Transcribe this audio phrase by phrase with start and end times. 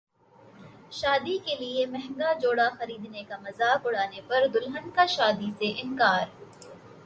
[0.91, 6.25] شادی کیلئے مہنگا جوڑا خریدنے کا مذاق اڑانے پر دلہن کا شادی سے انکار